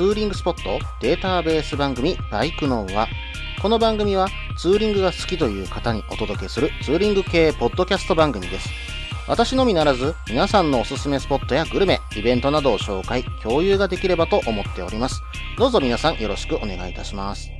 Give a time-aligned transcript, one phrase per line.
[0.00, 3.06] ツーリングスポットデータベース番組バイクノーは、
[3.60, 8.70] この番組はツーリングが好きという方にお届けするツーリング系ポッドキャスト番組です。
[9.28, 15.22] 私のみならず、皆さんのおすすめスポットやグルメ、イベントなどを紹介、共有ができればと思っております。
[15.58, 17.50] どうぞ皆さんよろしくお願いいたします。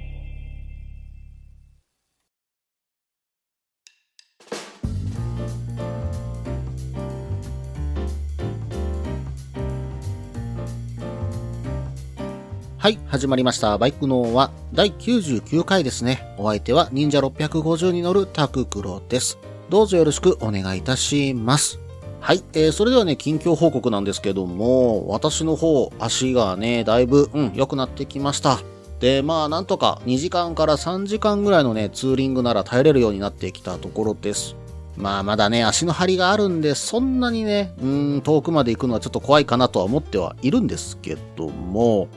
[12.90, 13.78] はい、始まりました。
[13.78, 16.34] バイクのは第99回ですね。
[16.38, 19.38] お相手は忍者650に乗るタククロです。
[19.68, 21.78] どうぞよろしくお願いいたします。
[22.18, 28.58] はい、えー、それではね、近況報告なんですけども、私の方、足がね、だいぶ、うん、良くなってきました。
[28.98, 34.56] で、まあ、なんとか2時間から3時間ぐらいのね、ツーリングなら耐えれるようになってきたところです。
[34.96, 42.08] まあ、まだね、足の張りがあるんで、そんなにね、うん、遠くまで行くのはちょっと怖いかなとは思ってはいるんですけども、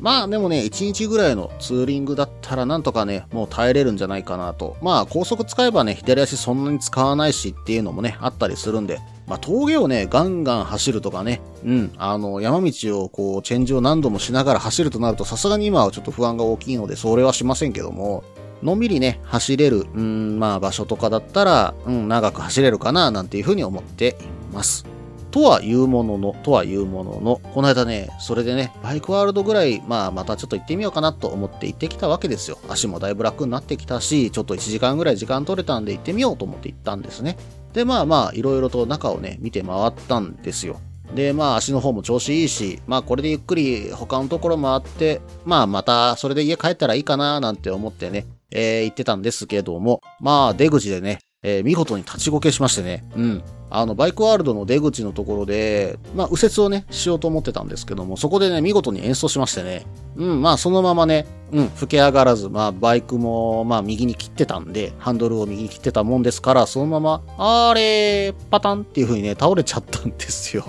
[0.00, 4.76] まあでもね、1日ぐらいのツーリングだったらなんとかね、もう耐えれるんじゃないかなと。
[4.82, 18.24] まあ高速使えばね、左足そんなに使わないしっていうのもね、あったりするんで、まあ峠をね、ガンガン走るとかね、うん、あの、山道をこう、チェンジを何度もしながら走るとなると、さすがに今はちょっと不安が大きいので、それはしませんけども、
[18.62, 24.16] のんびりね、走れる、うん、まあ場所とかだったら、うん、長く走れるかな、なんていうふうに思って
[24.50, 24.86] います。
[25.32, 32.58] とは言うものの、とは言うものの、この間ね、それでね、バイクワールドぐらい、まあまたちょっと行ってみようかなと思って行ってきたわけですよ。
[32.68, 37.38] 足もだいぶ楽になってきたし、ちょっと1時間ぐらい時間取れたんで行ってみようと思って行ったんですね。
[37.72, 40.78] で、まあまあ、いろいろと中をね、見て回ったんですよ。
[41.14, 53.42] で、まあ足の方も調子いいし、まあこれでゆっくり他のところ回って、まあまたそれで家帰ったらいいかななんて思ってね、えー、行ってたんですけども、まあ出口でね、えー見事に立ちこけしましてね、うん。
[53.74, 70.66] あの、バイクワールドの出口のところで、まあ、右折をね、しようと思ってたんですけども、そこでね、見事に演奏しましてね、うん、まあ、そのままね、うん、吹け上がらず、まあ、バイクも、まあ、右に切ってたんで、ハンドルを右に切ってたもんですから、そのまま、あれ、パタンっていう風にね、倒れちゃったんですよ。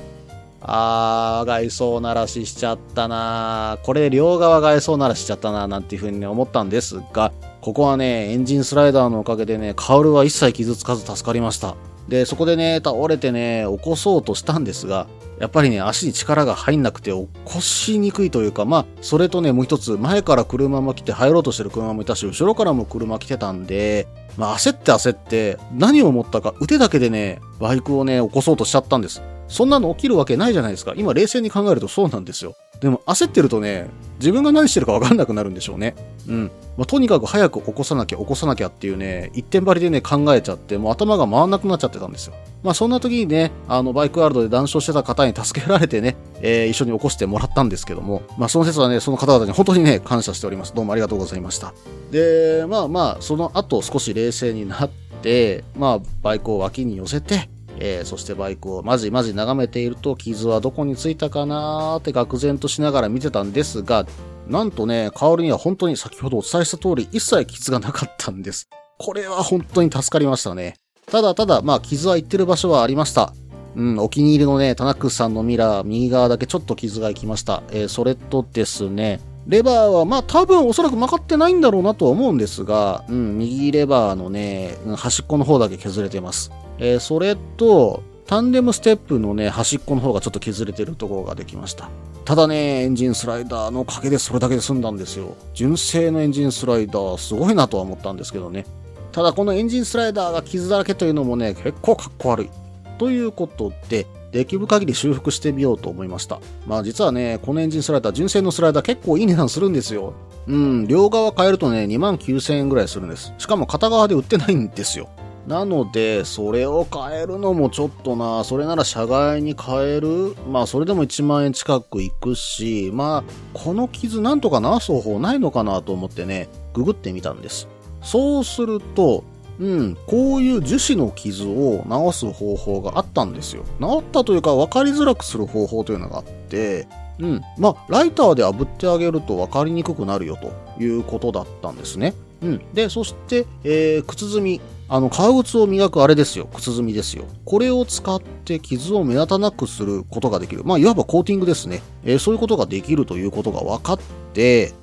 [0.62, 11.76] あー、外装鳴らししちゃったなこれ両側外装鳴らししちゃったななんていう風にね、思ったんですが、ここはね、エンジンスライダーのおかげでね、カウルは一切傷つかず助かりました。
[12.08, 15.08] で、そこでね、倒れてね、起こそうとしたんですが、
[15.40, 29.22] やっぱりね、足に力が入んなくて起こしにくいというか、まあ、それとね、もう一つ、前から車も来て入ろうとしてる車もいたし、後ろからも車来てたんで、まあ、焦って焦って、何を思ったか、腕だけでね、バイクをね、起こそうとしちゃったんです。
[29.48, 30.94] そんなの起きるわけないじゃないですか。
[30.96, 32.56] 今冷静に考えるとそうなんですよ。
[32.84, 33.90] でも焦ってるとね、
[34.20, 35.96] 自分が何してるか分かんなくなるんでしょうね。
[36.28, 36.52] うん。
[36.76, 42.34] まあ、とにかく早く起こさなきゃ起こさなきゃっていうね、一点張りでね、考えちゃって、もう頭が回んなくなっちゃってたんですよ。
[42.62, 50.74] まあそんな時にね、あの、バイクワールドで談笑してた方に助けられてね、えー一緒に起こしてもらったんですけども、まあその説はね、その方々に本当にね、感謝しております。
[50.74, 51.74] どうもありがとうございました。
[52.12, 54.90] で、まあまあ、その後少し冷静になっ
[55.22, 57.50] て、まあ、バイクを脇に寄せて、
[57.86, 64.06] えーそしてバイクをまじまじ眺めていると、傷はどこについたかなーって愕然としながら見てたんですが、
[64.48, 68.70] なんとね、カオルには本当に先ほどお伝えした通り、一切傷がなかったんです。
[68.98, 70.78] これは本当に助かりましたね。
[71.08, 73.34] ただただ、まあ、傷は行ってる場所はありました。
[73.76, 77.64] うん、お気に入りのね、タナックスさんのミラー、右側だけちょっと傷が行きました。
[77.72, 86.52] えーそれとですね、レバーは、まあ多分おそらく曲がってないんだろうなとは思うんですが、うん、右レバーのね、端っこの方だけ削れてます。
[86.80, 91.90] えーそれと、タンデムステップのね、端っこの方がちょっと削れてるところができました。
[92.26, 95.36] ただね、エンジンスライダーのおかげでそれだけで済んだんですよ。
[95.54, 98.66] 純正のエンジンスライダー、すごいなとは思ったんですけどね。
[99.12, 102.50] ただこのエンジンスライダーが傷だらけというのもね、結構かっこ悪い。
[102.98, 106.40] ということで、できる限り修復してみようと思いました。
[106.66, 110.14] まあ実はね、このエンジンスライダー、純正のスライダー結構いい値段するんですよ。
[110.48, 113.32] うん、両側変えるとね、2万9000円ぐらいするんです。
[113.38, 115.08] しかも片側で売ってないんですよ。
[115.48, 123.24] なので、それを変えるのもちょっとな、それなら車外に変えるまあ、それでも1万円近くいくし、まあ、
[123.54, 127.68] この傷なんとか治す方法ないのかなと思ってね、ググってみたんです。
[128.02, 129.24] そうすると、
[129.60, 133.64] うん、こういう樹脂の傷を治す方法があったんですよ。
[133.80, 136.88] 治ったというか分かりづらくする方法というのがあって、
[137.20, 142.14] うん、まあ、ライターで炙ってあげると分かりにくくなるよということだったんですね。
[142.42, 142.62] うん。
[142.74, 144.62] で、そして、えー、靴積み。
[144.90, 146.48] あの、革靴を磨くあれですよ。
[146.54, 147.26] 靴積みですよ。
[147.46, 150.64] これを使って傷を目立たなくすることができる。
[150.66, 151.82] まあ、いわばコーティングですね。
[152.04, 154.00] えーそういうことができるということが分かっ
[154.34, 154.74] て、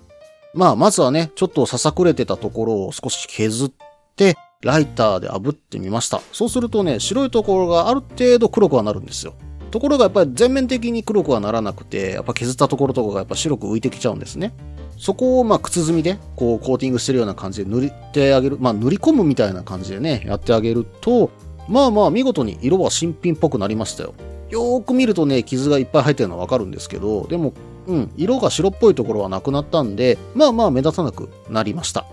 [0.54, 3.72] まあ、まずはね、ちょっとささくれてたところを少し削っ
[4.16, 6.20] て、ライターで炙ってみました。
[6.32, 9.34] そうするとね、白いところがある程度黒くはなるんですよ。
[9.70, 14.52] ところがやっぱり全面的に黒くはならなくて、やっぱ削ったところとかがやっぱ白く浮いてきちゃうんですね。
[14.98, 21.30] そこをまあ靴積みでこうコーティングしてるような感じで塗ってあげる、まあ塗り込むみたいな感じでね、やってあげると、
[21.68, 24.12] まあまあ見事に色は新品っぽくなりましたよ。
[24.50, 27.54] よーく見るとね、傷がいっぱい入ってるのはわかるんですけど、でも、
[27.86, 32.04] うん、色が白っぽいところはなくなったんで、まあまあ目立たなくなりました。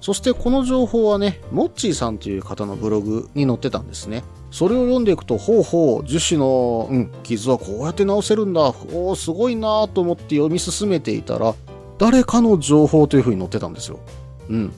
[0.00, 4.22] そしてこの情報はね、モッチーさんという方のブログに載ってたんですね。
[4.50, 8.72] それを読んでいくと、ほうほう、樹脂の、うん、傷はこうやって直せるんだ。
[8.92, 11.54] おお、すごいなと思って読み進めていたら、
[11.98, 13.98] 誰かの情報という風に載ってたんですよ。
[14.48, 14.72] うん。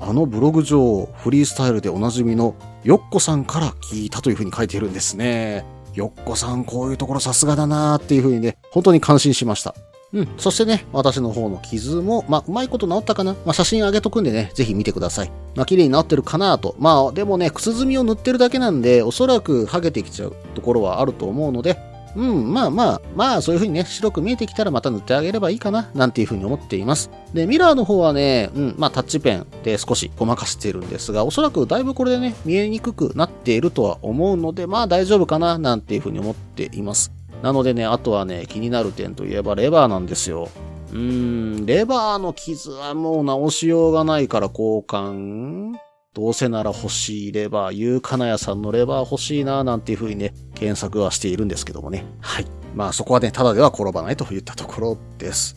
[0.00, 2.54] あのブログ上、フリースタイルでおなじみの
[2.84, 5.64] ヨッコさんから聞いたという風に書いているんですね。
[5.94, 9.74] ヨッコさん、こういうところさすがだなーっていう風にね、本当に感心しました。
[10.12, 10.28] うん。
[10.36, 15.32] そしてね、私の方の傷も、まあ、うまいこと治ったかなまあ、写真上げとくんでね、ぜひ見てください。
[15.54, 16.74] まあ、綺麗に治ってるかなと。
[16.78, 21.78] まあ、でもね、靴積みを塗ってるだけなんで、おそらく剥げてきちゃうところはあると思うので、
[22.14, 27.10] うん、まあまあ、まあそういう風にね、白く見えてきたらまた塗ってあげればいいかな、なんていう風に思っています。
[27.32, 37.12] で、ミラーの方はね、うん、まあタッチペンで少しごまかしているんですが、おそらくだいぶこれでね、見えにくくなっているとは思うので、まあ大丈夫かな、なんていう風に思っています。
[37.42, 40.48] なのでね、あとはね、気になる点といえばレバーなんですよ。
[40.92, 45.74] うーん、レバーの傷はもう直しようがないから交換
[46.14, 52.04] どうせなら欲しいレバー、ゆうかなやさんのレバー欲しいななんていう風にね、検索はしているんですけどもね。
[52.20, 52.46] はい。
[52.74, 55.56] まあそこはね、ただでは転ばないといったところです。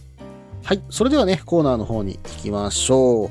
[0.63, 0.81] はい。
[0.89, 3.29] それではね、コーナーの方に行きましょう。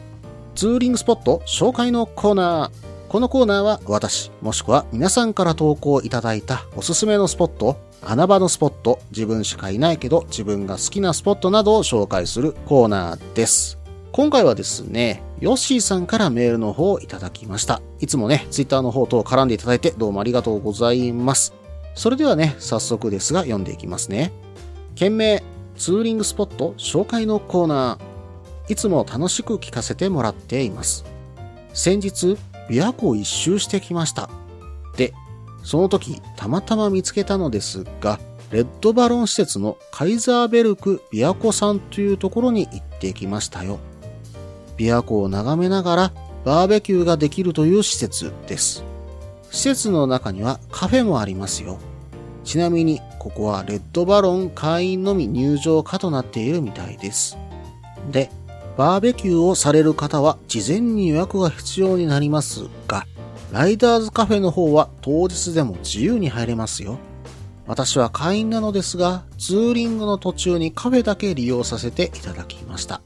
[0.54, 2.94] ツーリングスポット紹介のコーナー。
[3.08, 13.78] このコーナーは私、もしくは皆さんから投稿いただいたおすすめのスポット、穴場のスポット、自分しかいないけど自分が好きなスポットなどを紹介するコーナーです。
[14.12, 17.82] 今回はですね、ヨッシーさんからメールの方をいただきました。
[18.00, 21.52] いつもね、ツイッターの方と絡んでいただいてどうもありがとうございます。
[21.94, 24.32] それではね、早速ですが読んでいきますね。
[24.94, 25.42] 件名、
[25.76, 28.72] ツーリングスポット紹介のコーナー。
[28.72, 31.04] いつも楽しく聞かせてもらっています。
[31.72, 34.30] 先日、琵琶湖を一周してきました。
[35.64, 38.20] その時、たまたま見つけたのですが、
[38.50, 43.80] レッドバロン施設のカイザーベルク琵琶湖さんというところに行ってきましたよ。
[44.76, 46.12] 琵琶湖を眺めながら
[46.44, 48.84] バーベキューができるという施設です。
[49.50, 51.78] 施設の中にはカフェもありますよ。
[52.44, 57.38] ちなみに、ここはレッドバロン会員のみ入場可となっているみたいです。
[58.12, 58.30] で、
[58.76, 63.06] バーベキューをされる方は事前に予約が必要になりますが、
[63.54, 66.98] ライダーズカフェの方は当日でも自由に入れますよ。
[67.68, 73.00] 私は会員なのですが、ツーリングの途中にカフェだけ利用させていただきました。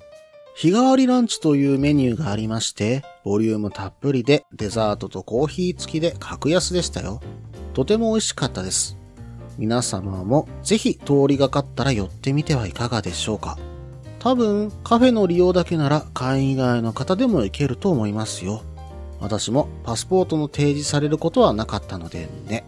[0.56, 7.20] 日替わりランチというメニューがありまして、ボリュームたっぷりでデザートとコーヒー付きで格安でしたよ。
[7.74, 8.96] とても美味しかったです。
[9.58, 13.58] 皆様もぜひ通りがかったら寄ってみてはいかがでしょうか。
[14.18, 18.62] 多分カフェの利用だけなら会員以外の方でも行けると思いますよ。
[19.20, 22.64] 私もパスポートの提示されることはなかったのでね。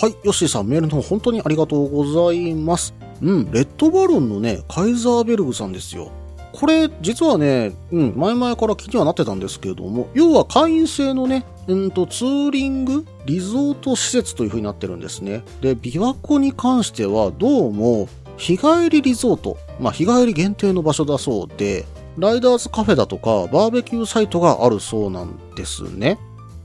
[0.00, 2.94] はい、ヨッシーさんメールの方本当にありがとうございます。
[3.22, 6.10] うん、レッドバロンのね、カイザーベルグさんですよ。
[6.52, 15.44] これ、実はね、うん、前々から気にはなってたんですけれども、要は会員制のね、うんと、ツーリングリゾート施設という風になってるんですね。
[15.60, 21.84] で、琵琶湖に関しては、どうも、日帰りリゾート、まあ、日帰り限定の場所だそうで、
[22.18, 26.18] ライダーズカフェだとか、バーベキューサイトがあるそうなんですね。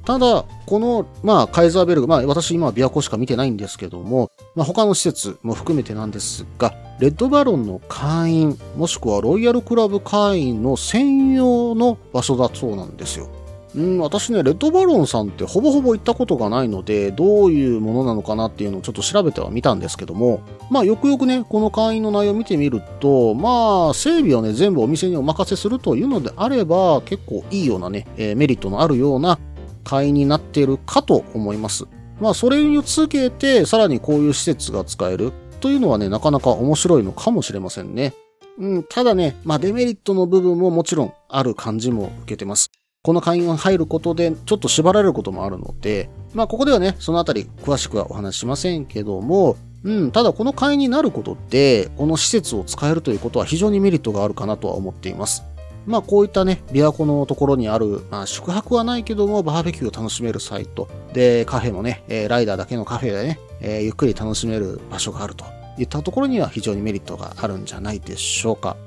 [0.05, 13.29] ただ、この、まあ、カイザーベルグ、まあ、私今は琵琶湖しか見てないんですけども、まあ、他の施設も含めてなんですが、レッドバロンの会員、もしくはロイヤルクラブ会員の専用の場所だそうなんですよ。
[13.73, 29.39] うん、私ね、レッドバロンさんってほぼほぼ行ったことがないので、どういうものなのかなっていうのをちょっと調べてはみたんですけども、まあよくよくね、この会員の内容を見てみると、まあ整備をね、全部お店にお任せするというのであれば、結構いいようなね、えー、メリットのあるような
[29.85, 31.85] 会員になっているかと思います。
[32.19, 38.13] まあ、それにつけて、さらにこういう施設が使えるというのはね、なかなか面白いのかもしれませんね。
[38.59, 42.69] うん、ただね、まあ、デメリットの部分ももちろんある感じも受けてます。
[43.03, 55.41] この会員が入ることで、ちょっと縛られることもあるので、まあ、ここではね、そのあたり詳しくはお話しませんけども、うん、ただこの会員になることで、この施設を使えるということは非常にメリットがあるかなとは思っています。
[55.87, 60.87] まあこういったね、琵琶湖のところにある、まあ宿泊はないけどもバーベキューを楽しめるサイト。
[61.11, 65.45] で、カフェもね、えー、ライダーだけのカフェでね、えー、ゆっくり楽しめる場所があると
[65.79, 68.77] いったところには非常にメリットがあるんじゃないでしょうか。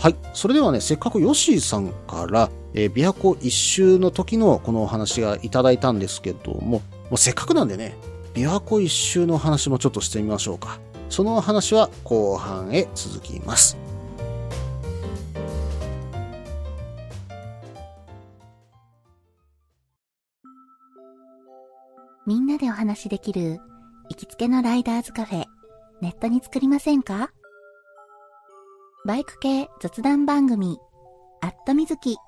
[0.00, 0.16] はい。
[0.32, 7.94] それではね、せっかくヨッシーさんから、えー、琵琶湖一周の時のこのお話がいただいたんですけども、もうせっかくなんでね、
[8.32, 10.80] 琵琶湖一周の話もちょっとしてみましょうか。
[11.10, 13.76] その話は後半へ続きます。
[22.26, 23.58] みんなでお話しできる
[24.08, 25.44] 行きつけのライダーズカフェ、
[26.00, 27.32] ネットに作りませんか？
[29.06, 30.78] バイク系雑談番組、
[31.40, 32.18] アットみずき。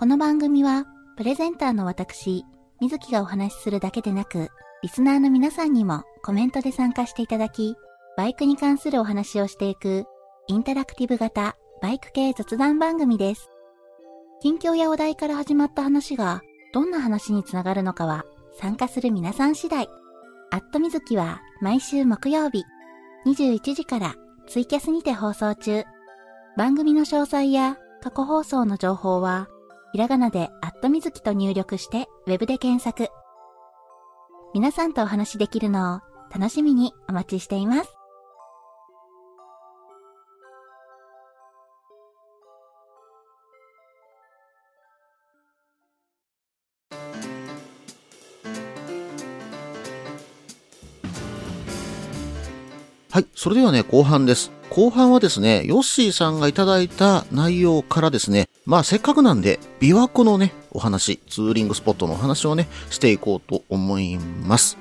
[0.00, 0.84] この番組は、
[1.16, 2.44] プレゼンターの私、
[2.80, 4.48] みずきがお話しするだけでなく、
[4.82, 7.76] リスナーの皆さんにもコメントで参加していただき、
[8.16, 10.06] バイクに関するお話をしていく、
[10.48, 13.48] インタラクティブ型バイク系雑談番組です。
[14.42, 16.42] 近況やお題から始まった話が、
[16.74, 18.24] どんな話につながるのかは、
[18.58, 19.88] 参加する皆さん次第。
[20.50, 22.64] アットみずきは毎週木曜日、
[23.24, 24.16] 21時から
[24.50, 25.84] ツイキャスにて放送中。
[26.56, 29.46] 番組の詳細や過去放送の情報は、
[29.92, 33.12] ひらがなでアットみずきと入力してウェブで検索。
[34.52, 36.00] 皆さんとお話しできるのを
[36.36, 37.99] 楽しみにお待ちしています。
[53.20, 53.26] はい。
[53.34, 54.50] それではね、後半です。
[54.70, 64.78] 後半はですね、ヨッシーさんがいただいた内容からですね、まあせっかくなんで、琵琶湖のね、お話、ツーリングスポットのお話をね、していこうと思います。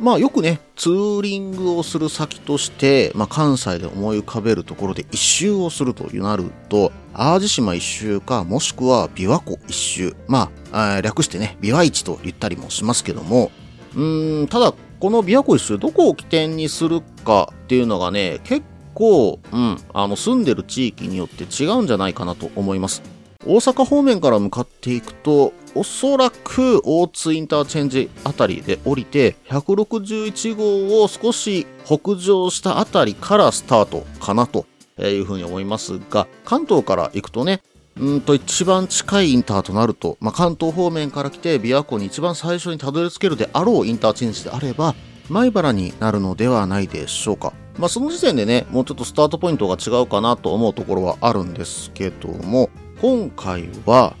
[0.00, 10.16] まあよくね、ツーリングをする先として、まあ関西で思い浮かべるところで一周をするというなると、淡路島一周か、もしくは琵琶湖一周。
[10.28, 13.50] まあ、略してね、琵琶市と言ったりもしますけども、
[13.94, 14.72] うーん、ただ
[15.02, 18.62] この琵琶湖一周どこを起点にするかっていうのがね、結
[18.94, 23.02] 構、うん、あの、住んでる地域によって違うんじゃないかなと思います。
[23.44, 34.66] 大阪方面から向かっていくと、おそらく大津インターチェンジあたりで降りて、161号を少し北上したあたりからスタートかなと
[35.00, 37.60] いうふうに思いますが、関東から行くとね、
[37.96, 44.94] うんと一番近いインターとなると、まあ、関東方面から来て琵琶湖に一番最初にたどり着けるであろうインターチェンジであれば、
[45.28, 47.52] 米原になるのではないでしょうか。
[47.78, 52.70] まあ、その時点でね、もうちょっとスタートポイントが違うかなと思うところはあるんですけども、
[53.00, 54.14] 今回は、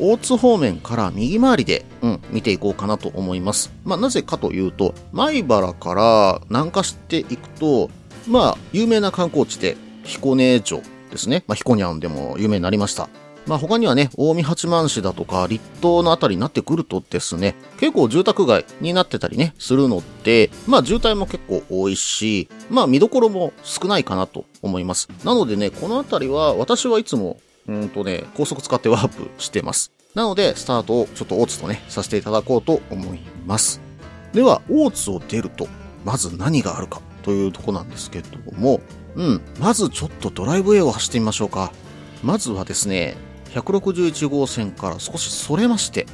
[0.00, 3.72] 大津方面から右回りで、うん、見ていこうかなと思います。
[3.84, 7.90] まあ、なぜかというと、米原から南下していくと、
[8.28, 11.44] まあ、有名な観光地で、彦根城ですね。
[11.46, 13.08] まあ、ヒコニャンでも有名になりました。
[13.46, 25.08] まあ、他にはね、近江八幡市だとか、立東のあたりになってくるとですね、結構住宅街になってたりね、するので、まあ、渋滞も結構多いし、まあ、見どころも少ないかなと思います。
[25.24, 29.92] なのでね、このあたりは、私はいつも、うんとね、高速使ってワープしてます。
[30.14, 33.80] なので、スタートをちょっと大津とね、させていただこうと思います。
[34.34, 35.68] では、大津を出ると、
[36.04, 38.80] まず何があるかというとこなんですけども、
[39.18, 39.40] うん。
[39.58, 41.72] まずちょっとドライブウェイを走ってみましょうか。
[42.22, 43.16] まずはですね、
[43.50, 46.06] 161号線から少しそれまして、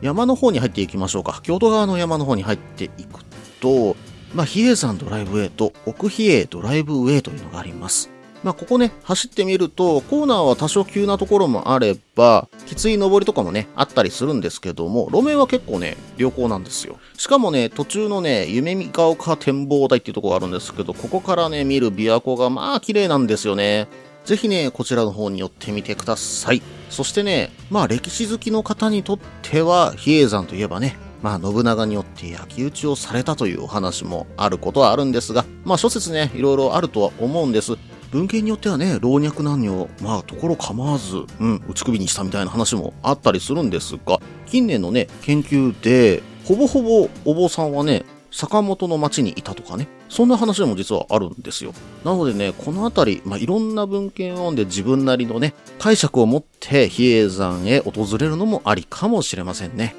[0.00, 1.40] 山の方に入っていきましょうか。
[1.42, 3.24] 京都側の山の方に入っていく
[3.60, 3.96] と、
[4.34, 8.10] まあ、比叡山ドライブウェイと奥比叡ドライブウェイというのがあります。
[8.42, 16.98] まあ、ここね、走ってみると、コーナーは多少急なところもあれば、きつい登りとかもね、あったりするんですけども、路面は結構ね、良好なんですよ。
[17.16, 23.86] しかもね、途中のね、夢見ヶ丘展望台っていうところがあるんですけど、ここからね、見る琵琶湖がまあ綺麗なんですよね。
[24.24, 26.62] ぜひね、こちらの方に寄ってみてください。
[26.90, 37.78] そしてね、まあ歴史好きの方にとっては、比叡山といえばね、まあ、信長によって焼き討ちをされたというお話もあることはあるんですが、まあ、諸説ね、いろいろあるとは思うんです。
[38.12, 51.72] 文献によってはね、老若男女、まあ、ところ構わず、うん、打ち首にしたみたいな話もあったりするんですが、近年のね、研究で、ほぼほぼお坊さんはね、坂本の町にいたとかね、そんな話も実はあるんですよ。
[52.04, 59.94] なのでね、このあたり、まあ、いろんな文献を読んで自分なりのね、解釈を持って比叡山へ訪れるのもありかもしれませんね。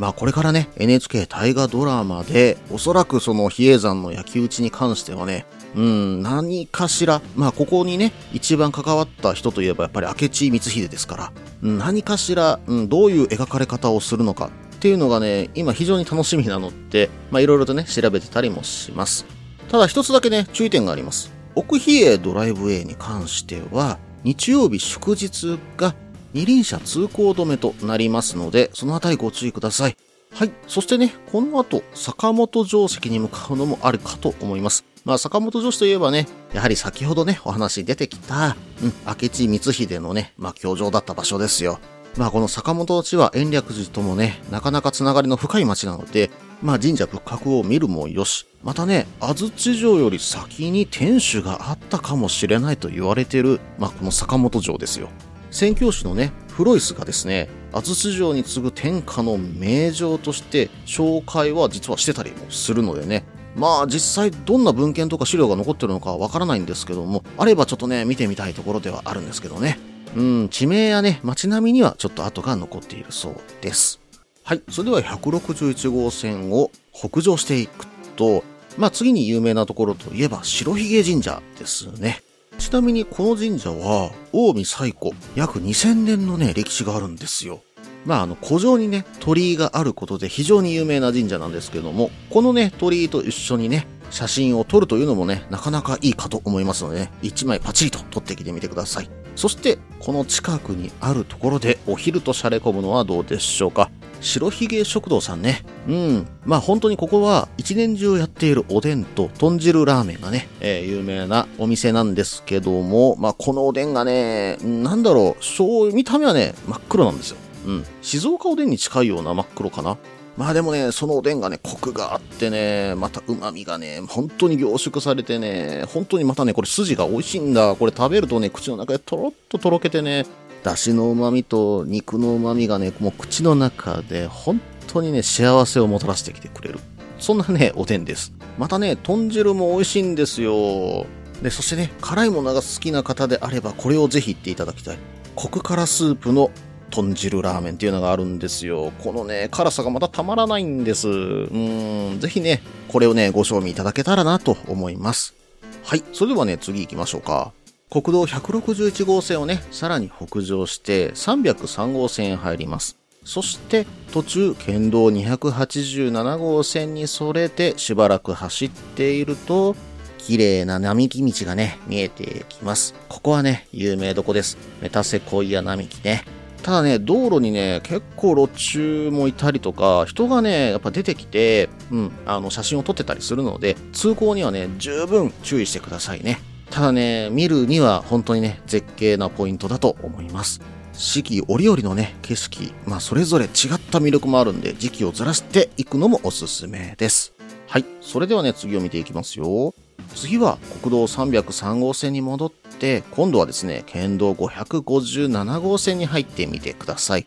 [0.00, 19.24] まあこれからね、NHK 大河ドラマで、おそらくその比叡山の焼き討ちに関してはね、うん、何かしら、まあここにね、一番関わった人といえばやっぱり明智光秀ですから、何かしら、うん、どういう描かれ方をするのかっていうのがね、今非常に楽しみなので、まあいろいろとね、調べてたりもします。
[19.70, 21.32] ただ一つだけね、注意点があります。
[21.54, 25.94] 奥比叡ドライブウェイに関しては、日曜日祝日が
[26.32, 29.96] 二輪車通行止めとなりますので、そのあたりご注意ください。
[30.32, 30.52] はい。
[30.66, 34.84] そしてね、この後、坂本城跡に向かうのもあるかと思います。
[35.04, 41.80] まあ、坂本城址といえばね、やはり先ほどね、お話出てきた、うん、明智光秀のね、まあ、居城だった場所ですよ。
[42.16, 46.30] まあ、この坂本の地は延暦寺ともね、なかなかつながりの深い町なので、
[46.62, 55.08] まあ神社仏閣を見るもよし、またね、安土城より先に天守があったかもしれないと言われている、まあこの坂本城ですよ。
[55.50, 63.24] 宣教師のね、フロイスがですね、安土城に次ぐ天下の名城として紹介は実はしてたりもするのでね、
[63.56, 69.78] まあ実際どんな文献とか資料が残ってるのかわからないんですけども、あればちょっとね、見てみたいところではあるんですけどね。
[70.14, 74.00] うん、地名やね、街並みにはちょっと跡が残っているそうです。
[74.44, 78.44] はい、それでは161号線を北上していくと、
[78.76, 82.22] まあ次に有名なところといえば白髭神社ですね。
[82.58, 87.62] ちなみにこの神社は、近江最古、約2000年のね、歴史があるんですよ。
[88.04, 99.10] まあ、あの、古城にね、鳥居があることで非常に有名な神社なんですけども、このね、鳥居と一緒にね、写真を撮るというのもね、なかなかいいかと思いますのでね、一枚パチリと撮ってきてみてください。
[99.36, 103.90] そして、この近くにあるところでお昼とシャレ込むのはどうでしょうか。
[104.20, 105.64] 白ひげ食堂さんね。
[105.88, 106.28] うん。
[106.44, 117.36] まあ本当にここは一年中やっているおでんと豚汁ラーメンがね、えー、有名なお店なんですけども、まあこのおでんがね、なんだろう、醤油、見た目はね、真っ黒なんですよ。
[117.66, 117.84] うん。
[118.00, 119.96] 静岡おでんに近いような真っ黒かな。
[120.36, 127.74] まあでもね、そのおでんがね、コクがあってね、また旨味がね、本当に凝縮されてね、本当にまたね、これ筋が美味しいんだ。
[127.76, 130.24] これ食べるとね、口の中でとろっととろけてね、
[130.62, 136.78] だしの旨味と肉の旨味がね、もう口の中で本当にね、幸せをもたらしてきてくれる。
[137.18, 138.32] そんなね、おでんです。
[138.58, 141.06] またね、豚汁も美味しいんですよ。
[141.42, 144.98] で、そしてね、辛いものが好きな方であれば、これをぜひ言っていただきたい。
[145.34, 146.50] コク辛スープの
[146.92, 148.92] 豚汁ラーメンっていうのがあるんですよ。
[149.02, 151.08] このね、辛さがまたたまらないんです。
[151.08, 155.34] うん、ぜひね、これをね、ご賞味いただけたらなと思います。
[155.82, 157.52] はい、それではね、次行きましょうか。
[157.90, 162.96] 国道161号線をね、さらに北上して303号線へ入ります。
[163.24, 169.76] そして途中県道287号線にそれてしばらく走っていると
[170.18, 172.94] 綺麗な並木道がね、見えてきます。
[173.08, 174.56] ここはね、有名どこです。
[174.80, 176.24] メタセコイア並木ね。
[176.62, 186.40] ただね、道路にね、結構路中もいたりとか、人がね、やっぱ出てきて、うん、あの、写真を撮ってたりするので、通行にはね、十分注意してくださいね。
[186.70, 190.60] ただね、見るには本当にね、絶景なポイントだと思います。
[190.92, 193.50] 四季折々のね、景色、まあそれぞれ違っ
[193.90, 197.34] た魅力もあるんで、時期をずらしていくのもおすすめです。
[197.66, 197.84] はい。
[198.00, 199.74] それではね、次を見ていきますよ。
[200.14, 207.24] 次は国道303号線に戻って、今度はですね、県道557号線に入ってみてください。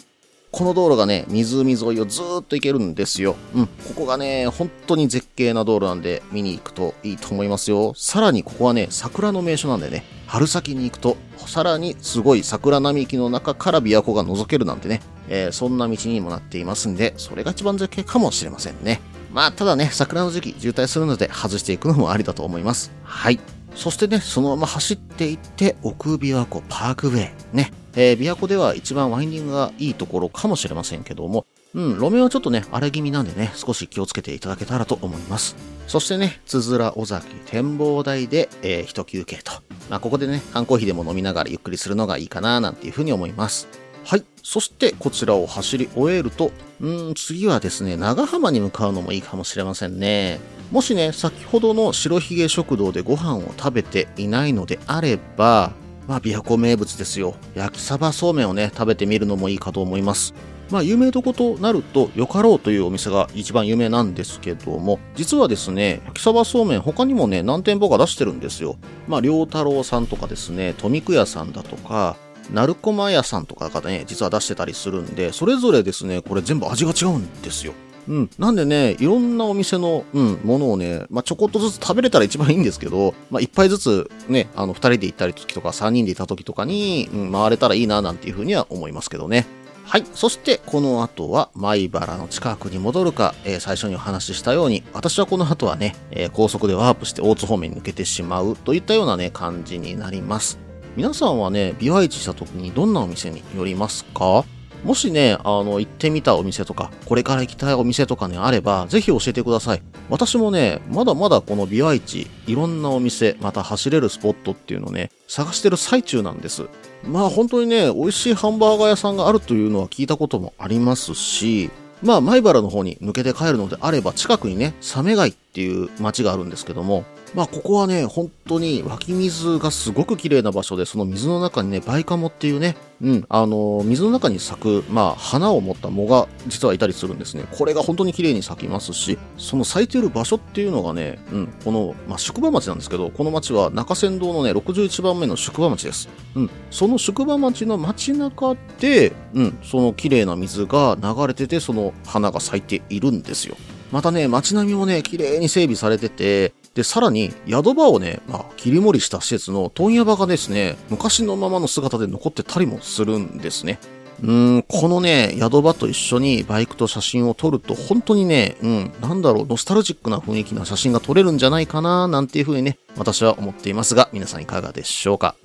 [0.52, 3.36] この道路がね、湖沿いをずーっと行けるんですよ。
[3.54, 3.68] うん。
[3.68, 7.94] ここがね、本当に絶景な道路なんで、見に行くといいと思いますよ。
[7.98, 19.02] さらにここはね、桜の名所なんでね、春先に行くと、さらにすごい桜並木の中から琵琶湖が覗けるなんてね、えー、そんな道にもなっていますんで、それが一番絶景かもしれませんね。
[19.36, 22.94] まあ、ただね、桜の時期渋滞するので外していくのもありだと思います。
[23.04, 23.40] はい。
[23.76, 27.34] そしてね、そのまま走っていって、奥琵琶湖パークウェイ。
[27.52, 27.74] ね。
[27.98, 35.58] えー、琵琶湖では一番ワインディングがいいところかもしれませんけども、うん、路面はちょっとね、荒れ気味なんでね、少し気をつけていただけたらと思います。
[35.88, 39.52] そしてね、つづら尾崎展望台で、えー、一休憩と。
[39.90, 43.68] まあ、ここでね、缶コーヒーでも飲みながらゆっくりするのがいいかな、なんていうふうに思います。
[44.06, 44.24] はい。
[44.44, 50.40] そしてこちらを走り終えると、うん、次はですね、長浜に向かうのもいいかもしれませんね。
[50.72, 55.74] もしね、先ほどの白ひげ食堂でご飯を食べていないのであれば、
[56.08, 57.34] まあ、琵琶湖名物ですよ。
[57.56, 60.36] 焼きサバそうめんをね、食べてみるのもいいかと思います。
[60.70, 68.76] まあ、有名どことなると、よかろうというお店が一番有名なんですけども、実はですね、焼きサバそうめん他にもね、何店舗か出してるんですよ。
[69.08, 72.18] まあ、良太郎さんとかですね、富久屋さんだとか、
[72.52, 77.74] 鳴駒屋さんとかがね、実は出してたりするんで、それぞれですね、これ全部味が違うんですよ。
[78.08, 78.30] うん。
[78.38, 89.46] なんでね、いろんなお店の、うん、ものをね、まあ、ちょこっとずつ食べれたら一番いいんですけど、まあ、一杯ずつね、あの、二人で行ったり時とか、三人で行った時とかに、うん、回れたらいいな、なんていうふうには思いますけどね。
[89.86, 90.04] はい。
[90.14, 100.65] そして、この後は、米原の近くに戻るか、えー、最初にお話ししたように、私はこの後はね、えー、高速でワープして大津方面に抜けてしまうといったようなね、感じになります。
[100.96, 104.46] 皆さんはね、ビワイチした時にどんなお店に寄りますか？
[104.86, 109.82] もしね、あの、行ってみたお店とか、これから行きたいお店とかね、あれば、ぜひ教えてください。
[110.10, 116.70] 私もね、まだまだこのビワイチ、いろんなお店、また走れるスポットっていうのね、探してる最中なんです。
[117.04, 121.72] まあ本当にね、美味しいハンバーガー屋さんがあるというのは聞いたこともありますし、
[122.04, 127.04] まあ、米原の方に抜けて帰るのであれば、近くにね、サメ街っていう街があるんですけども、
[127.36, 137.44] まあ、ここはね、本当に湧き水がすごく綺麗な場所で、その水の中にね、バイカモっていうね、うん、あの、水の中に咲く、まあ、花を持った藻が実はいたりするんですね。
[137.52, 146.08] これが本当に綺麗に咲きますし、その咲いている場所っていうのがね、うん、この、まあ、宿場町なんですけど、この町は中山道のね、61番目の宿場町です。
[146.36, 153.58] うん、その宿場町の街中で、うん、その綺麗な水が流れてて、その花が咲いているんですよ。
[153.92, 163.80] またね、街並みもね、綺麗に整備されてて、で、さらに、宿場をね、まあ、切り盛りした施設の問屋場がですね、昔のままの姿で残ってたりもするんですね。
[164.22, 175.36] うん、このね、宿場と一緒にバイクと写真を撮ると、本当にね、うん、なんだろう、ノスタルジックな雰囲気な写真が撮れるんじゃないかな、なんていうふうにね、私は思っていますが、皆さんいかがでしょうか。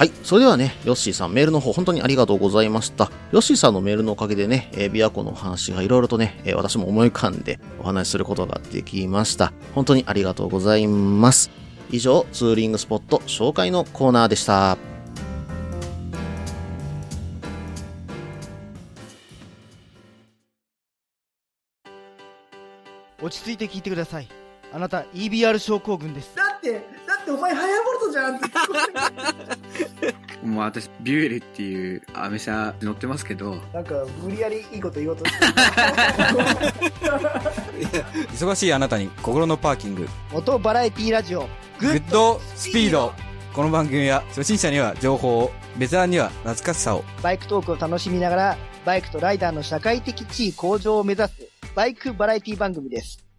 [0.00, 0.12] はい。
[0.24, 3.12] それではね、ヨッシーさん、メールの方、本当にありがとうございました。
[3.32, 9.52] ヨッシーさんのメールのおかげでね、えー、琵琶湖の話がいろいろとね、えー、私も思い浮かんでお話しすることができました。
[9.74, 11.50] 本当にありがとうございます。
[11.90, 14.78] 以上、ツーリングスポット紹介のコーナーでした。
[23.20, 24.39] 落ち着いて聞いてください。
[24.72, 26.34] あなた EBR 症候群です。
[26.36, 26.84] だって、
[27.20, 28.36] ってお前ハヤボルトじゃん。
[28.36, 28.48] って
[30.46, 33.56] もう私ビュエルっていうアメ車乗ってますけど。
[33.72, 35.46] なんか無理やりいいこと言おうとして
[38.32, 40.08] 忙しいあなたに心のパーキング。
[40.32, 41.46] モトバラエティラジオ。
[41.78, 43.12] グッドスピード。
[43.54, 47.04] この番組は初心者には情報をベテランには懐かしさを。
[47.22, 53.29] バイクトークを楽しみながらバイクとライダーの社会的地位向上を目指すバイクバラエティ番組です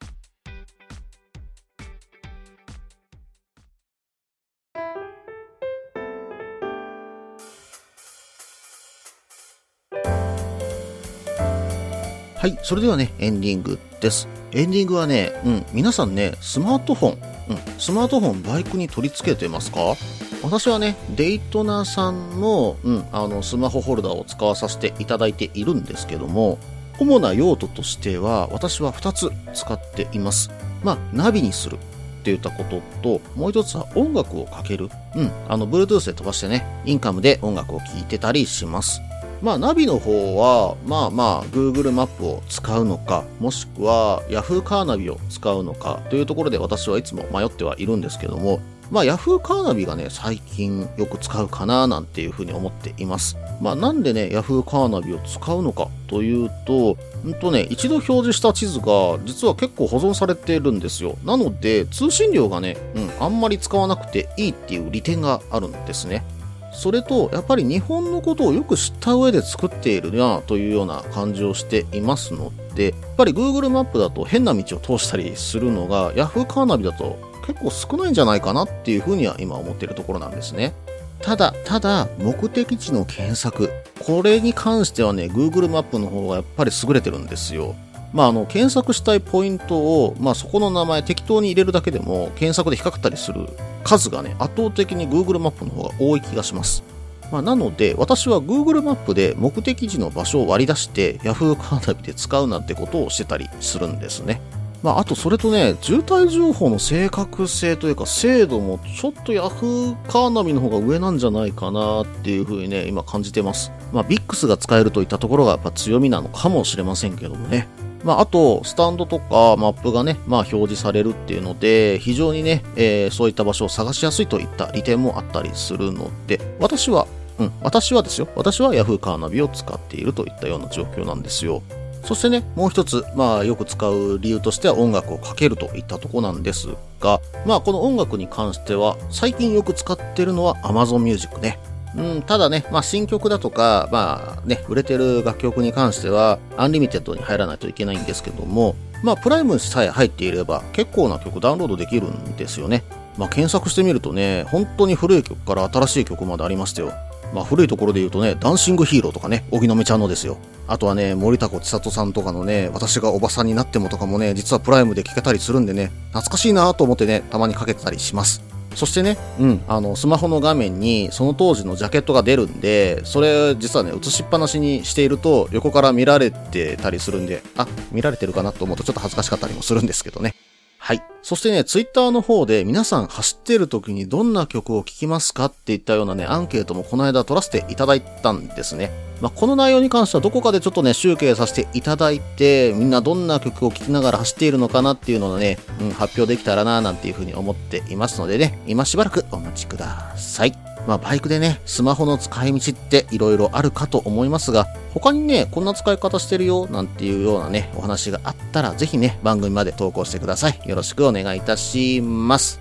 [12.42, 14.28] はい、それではね、エンディングです。
[14.52, 17.12] エンディングはね、うん、皆さんね、スマートフォン、
[17.50, 19.96] うん、スマートフォンバイクに取り付けてますか？
[20.42, 26.58] 私はね、デイトナさんの、うん、あの、スマホホルダーを使わさせていただいているんですけども、
[26.98, 30.50] 主な用途としては、私は2つ使っています。
[30.84, 31.78] まあ、ナビにするっ
[32.24, 34.90] て言ったことと、もう一つは音楽をかける。
[35.16, 39.00] うん、あの、Bluetooth で飛ばしてね、インカムで音楽を聴いてたりします。
[39.42, 48.60] まあ、ナビの方は、まあまあ、Google マップを使うのか、もしくは Yahoo カーナビを使うのかというところで私はいつも迷ってはいるんですけども、
[48.92, 53.38] まあ、Yahoo カーナビがね、最近よく使うかななんていうふうに思っています。
[53.62, 61.18] まあ、なんでね、Yahoo カーナビを使うのかというと、んとね、一度表示した地図が実は結構保存されてるんですよ。
[61.24, 66.24] なので、通信量がね、うん、あんまり使わなくていいっていう利点があるんですね。
[66.72, 80.74] それと、やっぱり日本のことをよく知った上で作っているなというような感じをしていますので、やっぱり Google マップだと変な道を通したりするのが Yahoo カーナビだと結構少ないんじゃないかなっていうふうには今思っているところなんですね。
[81.22, 83.70] ただ、ただ、目的地の検索。
[84.04, 87.76] これに関してはね、Google マップの方がやっぱり優れてるんですよ。
[88.14, 93.48] まあ、あの、検索したいポイントを、まあ、そこの名前適当に入れるだけでも、検索で引っかかったりする
[93.84, 96.84] 数がね、圧倒的に Google マップの方が多い気がします。
[97.32, 104.42] まあ、なので、私は Google マップで目的地の場所を割り出して Yahoo カーナビで使うなんてことをしてたりするんですね。
[104.84, 113.72] まあ、あとそれとね、渋滞情報の正確性というか精度もちょっと Yahoo カーナビの方が上なんじゃないかなっていうふうにね、今感じてます。
[113.94, 117.68] まあ、VIX が使えるといったところがやっぱ強みなのかもしれませんけどもね。
[118.04, 127.08] まあ、あと、スタンドとかマップがね、まあ、表示されるっていうので、非常にね、えー、そういった場所を探しやすいといった利点もあったりするので、私は、
[127.40, 128.28] うん、私はですよ。
[128.36, 131.62] 私は Yahoo カーナビを使っているといったような状況なんですよ。
[132.04, 141.60] そしてね、もう一つ、まあ、よく使う理由としては音楽をかけるといったとこなんですが、まあ、この音楽に関しては、最近よく使ってるのは Amazon Music ね。
[141.96, 152.84] うん、ただね、まあ、新曲だとか、まあね、売れてる楽曲に関しては、 Unlimited に入らないといけないんですけども、まあ、プライムさえ入っていれば、結構な曲ダウンロードできるんですよね。
[153.18, 156.94] まあ、検索してみるとね、本当に古い曲から新しい曲までありましたよ。
[157.34, 160.38] まあ、古いところで言うとね、ダンシングヒーローとかね、荻野目ちゃんのですよ。
[160.68, 168.42] あとはね、森田子千里さんとかのね、私がおばさんになってもとかもね、実はプライムで聴けたりするんでね、懐かしいなと思ってね、たまにかけてたりします。
[168.76, 180.36] そしてね、うん、あの、スマホの画面にその当時のジャケットが出るんで、それ実はね、映しっぱなしにしていると横から見られてたりするんで、あ、見られてるかなと思うとちょっと恥ずかしかったりもするんですけどね。
[180.84, 181.04] はい。
[181.22, 188.90] そしてね、ツイッターの方で皆さん走っている時にどんな曲を聴きますかっていったようなね、アンケートもこの間取らせていただいたんですね。
[189.22, 200.71] まあ、この内容に関してはどこかでちょっとね、集計させていただいて、みんなどんな曲を聴きながら走っているのかなっていうのをね、うん、発表できたらななんていうふうに思っていますのでね、今しばらくお待ちください。
[200.88, 210.60] まあ、バイクでね、スマホの使い道って色々あるかと思いますが、他にね、こんな使い方してるよ、なんていうようなね、お話があったら、ぜひね、番組まで投稿してください。
[210.66, 212.60] よろしくお願いいたします。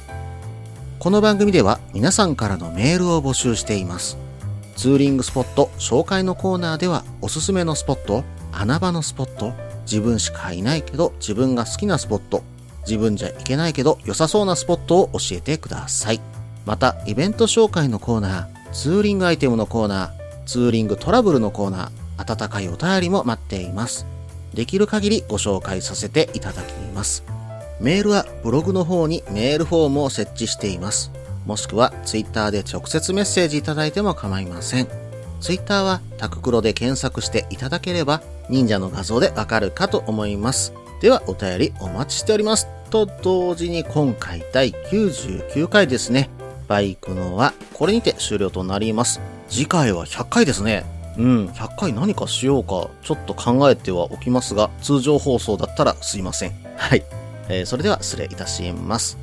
[0.98, 4.18] この番組では、皆さんからのメールを募集しています。
[4.76, 9.52] ツーリングスポット紹介のコーナーでは、おすすめのスポット、穴場のスポット、
[9.90, 12.44] 自分しかいないけど自分が好きなスポット、
[12.86, 16.39] 自分じゃいけないけど良さそうなスポットを教えてください。
[16.70, 24.06] また、イベント紹介のコーナー、ツーリングアイテムのコーナー、ツーリングトラブルのコーナー、温かいお便りも待っています。
[24.54, 27.24] できる限りご紹介させていただきます。
[27.80, 31.10] メールはブログの方にメールフォームを設置しています。
[31.44, 34.86] もしくはツイッターで直接メッセージいただいても構いません。
[35.40, 40.72] ツイッターはタククロで検索していただければ忍者の画像でわかるかと思います。
[41.00, 42.68] ではお便りお待ちしております。
[42.90, 46.30] と同時に今回第99回ですね。
[46.70, 49.20] バイクのはこれにて終了となります。
[49.48, 50.84] 次回は100回ですね。
[51.18, 56.52] うん、100回何かしようか、ちょっと考えてはおきますが、通常放送だったらすいません。
[56.76, 57.02] はい。
[57.48, 59.18] えーそれでは失礼いたします。